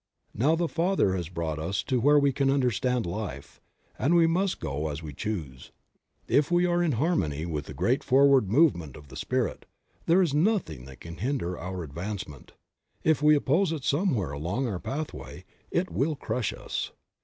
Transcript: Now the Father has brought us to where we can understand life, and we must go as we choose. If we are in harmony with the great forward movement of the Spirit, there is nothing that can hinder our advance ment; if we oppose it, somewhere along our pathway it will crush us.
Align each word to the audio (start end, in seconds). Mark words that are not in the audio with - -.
Now 0.33 0.55
the 0.55 0.67
Father 0.67 1.13
has 1.15 1.29
brought 1.29 1.59
us 1.59 1.83
to 1.83 2.01
where 2.01 2.17
we 2.17 2.33
can 2.33 2.49
understand 2.49 3.05
life, 3.05 3.61
and 3.99 4.15
we 4.15 4.25
must 4.25 4.59
go 4.59 4.87
as 4.87 5.03
we 5.03 5.13
choose. 5.13 5.71
If 6.27 6.49
we 6.49 6.65
are 6.65 6.81
in 6.81 6.93
harmony 6.93 7.45
with 7.45 7.65
the 7.67 7.75
great 7.75 8.03
forward 8.03 8.49
movement 8.51 8.95
of 8.97 9.09
the 9.09 9.15
Spirit, 9.15 9.67
there 10.07 10.23
is 10.23 10.33
nothing 10.33 10.85
that 10.85 11.01
can 11.01 11.17
hinder 11.17 11.55
our 11.55 11.83
advance 11.83 12.27
ment; 12.27 12.53
if 13.03 13.21
we 13.21 13.35
oppose 13.35 13.71
it, 13.71 13.83
somewhere 13.83 14.31
along 14.31 14.67
our 14.67 14.79
pathway 14.79 15.45
it 15.69 15.91
will 15.91 16.15
crush 16.15 16.51
us. 16.51 16.91